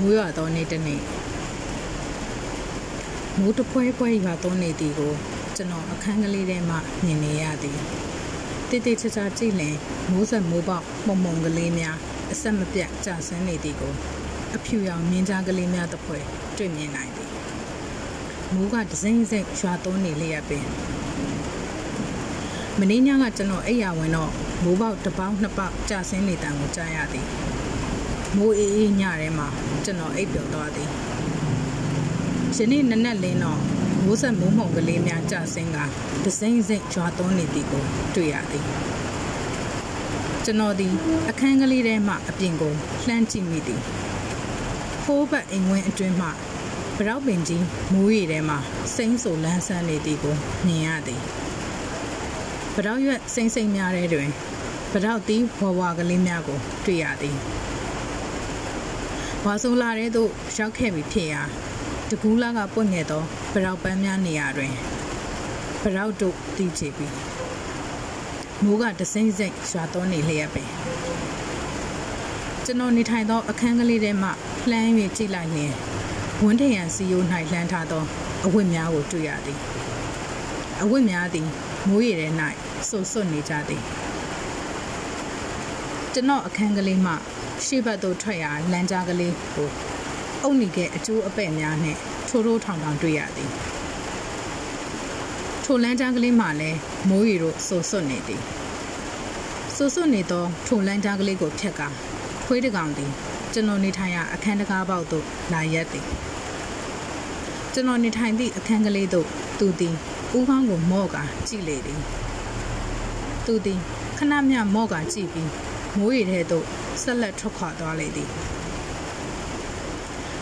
[0.00, 1.02] မိုးရွာသောနေ့တစ်နေ့
[3.38, 5.12] မိုးတပွဲပွဲရွာသောနေ့သည်ကို
[5.56, 7.78] ကျွန်တော်အခန်းကလေးထဲမှမြင်နေရသည်
[8.68, 9.76] တိတိကျကျကြည့်လင်
[10.10, 11.96] မိုးဆက်မိုးပေါက်မှုံမှုံကလေးများ
[12.32, 13.92] အဆက်မပြတ်ကျဆင်းနေသည်ကို
[14.56, 16.18] အဖြူရောင်မြင်းကြားကလေးများတစ်ဖွဲ
[16.56, 17.30] တွေ့မြင်နိုင်သည်
[18.54, 20.64] မိုးကဒစိမ့်စိမ့်ရွာသွန်းနေလျက်ပင်
[22.78, 24.30] မင်းညကကျွန်တော်အိပ်ရဝင်တော့
[24.62, 27.26] မိုးပေါက်တစ်ပေါက်နှစ်ပေါက်ကျဆင်းနေတံကိုကြားရသည်
[28.36, 29.48] မိုးအေးအေးညထဲမှာ
[29.84, 30.88] ကျွန်တော်အိပ်ပျော်သွားသည်
[32.56, 33.60] ယနေ့နနက်လင်းတော့
[34.04, 35.78] မိုးဆက်မိုးမှုန်ကလေးများကျဆင်းက
[36.24, 38.64] ဒစိမ့်စိမ့်ရွာသွန်းနေသည်ကိုတွေ့ရသည်
[40.44, 40.92] ကျွန်တော်သည်
[41.30, 42.72] အခန်းကလေးထဲမှအပြင်ကို
[43.06, 43.80] လှမ်းကြည့်မိသည်
[45.04, 46.28] ဖိုးဘတ်အိမ်ဝင်းအတွင်းမှ
[46.96, 48.58] ဗရောက်ပင်ကြီးမိုးရီထဲမှာ
[48.94, 50.34] စိမ့်ဆူလန်းဆန်းနေသည်ကို
[50.66, 51.20] မြင်ရသည်
[52.74, 54.28] ဗရောက်ရွက်စိမ့်စိမ့်များတဲ့တွင်
[54.92, 57.36] ဗရောက်သီးဝဝကလေးများကိုတွေ့ရသည်
[59.46, 61.42] ဝါဆိုလာတဲ့သို့ရောက်ခဲ့ပြီဖြစ်ရာ
[62.10, 64.72] တကူးလာကပွင့်ငယ်သောဗရောက်ပန်းများနေရာတွင်
[65.82, 67.06] ဗရောက်တို့တည်ချေပြီ
[68.64, 70.68] မိုးကတစိမ့်စိမ့်ရွာတော်နေလျက်ပင်
[72.64, 74.30] ကျွန်တော်နေထိုင်သောအခန်းကလေးထဲမှ
[74.70, 75.72] လှမ်း၍ကြည့်လိုက်လျင်
[76.42, 78.02] ဝန်းထရန်စီယို၌လှမ်းထားသော
[78.46, 79.58] အဝတ်များကိုတွေ့ရသည်
[80.82, 81.46] အဝတ်များသည်
[81.88, 82.28] မိုးရည်ထဲ၌
[82.88, 83.82] ဆွတ်ဆွတ်နေကြသည်
[86.12, 87.14] ကျွန်တော်အခန်းကလေးမှ
[87.64, 89.68] ရှေ့ဘက်သို့ထွက်ရာလမ်းကြားကလေးကို
[90.42, 93.50] အုပ်နေခဲ့အကျိုးအပဲ့များနှင့်ထိုးထိုးထောင်ထောင်တွေ့ရသည်
[95.64, 98.42] ထိုလမ်းကြားကလေးမှလည်းမိုးရီတို့ဆူဆွတ်နေသည်
[99.76, 101.88] ဆူဆွတ်နေသောထိုလမ်းကြားကလေးကိုဖြတ်ကာ
[102.46, 103.10] ခွေးတကောင်သည်
[103.52, 106.04] ကျွန်တော်နေထိုင်ရာအခန်းတကားပေါက်သို့လာရက်သည်
[107.72, 109.26] ကျွန်တော်နေထိုင်သည့်အခန်းကလေးသို့
[109.58, 109.94] သူသည်
[110.36, 112.00] ဦးခေါင်းကိုမော့ကာကြည့်လေသည်
[113.46, 113.78] သူသည်
[114.18, 115.50] ခဏမျှမော့ကာကြည့်ပြီး
[115.98, 116.64] မိုးရီထဲသို့
[117.02, 118.28] ဆက်လက်ထွက်ခွာသွားလေသည်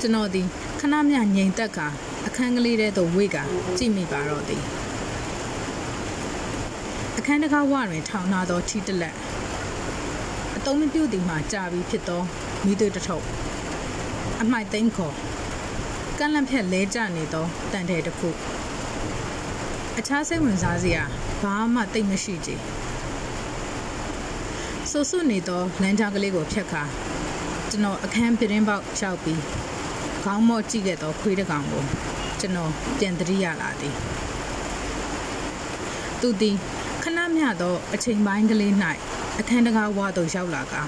[0.00, 0.46] ကျွန်တော်သည်
[0.80, 1.86] ခဏမျှငြိမ်သက်ကာ
[2.26, 3.42] အခန်းကလေးထဲသို့ဝေ့ကာ
[3.78, 4.62] ကြည့်မိပါတော့သည်
[7.18, 9.14] အခန်းတကားဝတွင်ထောင်ထားသောထီတလက်
[10.56, 12.22] အတုံးမပြုတ်သည်မှကြာပြီးဖြစ်သော
[12.64, 13.24] မိသွေးတထုပ်
[14.42, 15.14] အမိုက်သိမ်းခေါ်
[16.18, 18.28] ကန့်လန့်ဖြက်လဲကျနေသောတန်တဲ့တစ်ခု
[19.98, 21.02] အခြားစိတ်ဝင်စားစရာ
[21.42, 22.50] ဘာမှတိတ်မရှိကြ
[24.90, 26.82] ဆူဆွနေသောလမ်းကြားကလေးကိုဖြတ်ခါ
[27.70, 29.42] ကျွန်တော်အခန်းပြတင်းပေါက်ရောက်ပြီး
[30.24, 31.84] ခေါင်းမော့ကြည့်ခဲ့သောခွေးတစ်ကောင်ကို
[32.40, 33.94] ကျွန်တော်ပြန်သတိရလာသည်
[36.20, 36.56] သူသည်
[37.02, 38.72] ခဏမျှသောအချိန်ပိုင်းကလေး၌
[39.40, 40.82] အခန်းတကားဝါသို့ရောက်လာကာ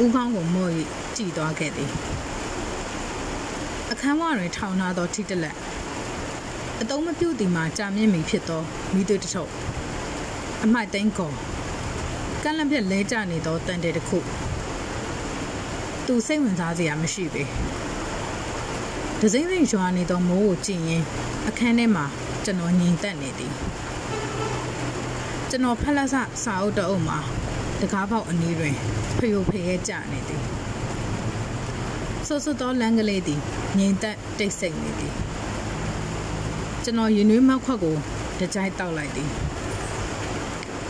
[0.00, 0.70] ဦးခေါင်းကိုမော့၍
[1.16, 1.90] ကြည့်သွားခဲ့သည်
[3.90, 5.56] အခန်းဝတွင်ထောင်ထားသောထိတလက်
[6.80, 8.62] အတုံးမပြုတ်သည်မှာကြာမြင့်မီဖြစ်သော
[8.94, 9.50] မိသွေးတထုပ်
[10.64, 11.32] အမိုက်သိန်းကော
[12.42, 14.18] ကန့်လန့်ပြက်လဲကျနေသောတန်တဲ့တစ်ခု
[16.06, 17.42] သူစိတ်ဝင်စားစရာမရှိပေ
[19.20, 21.02] ဒစိမ့်စိမ့်ရွာနေသောမိုးကိုကြည့်ရင်
[21.48, 22.04] အခန်းထဲမှာ
[22.44, 23.52] ကျွန်တော်ငြိမ်သက်နေသည်
[25.50, 26.14] ကျွန်တော်ဖက်လက်ဆ
[26.44, 27.18] စာအုပ်တအုပ်မှာ
[27.80, 28.74] တကားပေါက်အနီးတွင်
[29.16, 30.42] ဖျို့ဖျဲကျနေသည်
[32.26, 33.40] ဆိုးဆိုးသောလမ်းကလေးသည်
[33.78, 35.12] ငြိမ်သက်တိတ်ဆိတ်နေသည်
[36.84, 37.96] ကျွန်တော်ရင်နွေးမောက်ခွက်ကို
[38.38, 39.30] တကြိုက်တောက်လိုက်သည်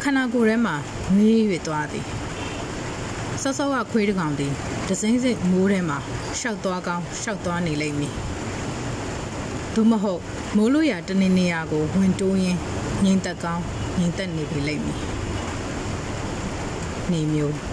[0.03, 0.75] ခန္ဓာကိုယ်ထဲမှာ
[1.15, 2.07] ငွေး၍သွားသည်
[3.43, 4.53] ဆော့ဆော့ကခွေးတကောင်သည်
[4.89, 5.99] ဒစိမ့်စိတ်မိုးထဲမှာ
[6.41, 8.15] ရှောက်သွားကောင်းရှောက်သွားနေလိမ့်မည်
[9.75, 10.21] သို့မဟုတ်
[10.57, 12.61] မိုးလို့ရတနေနေရာကိုဝင်တိုးရင်း
[13.05, 13.63] ငိမ့်သက်ကောင်း
[13.99, 14.99] ငိမ့်သက်နေပြီလိမ့်မည်
[17.13, 17.72] နေမျိုး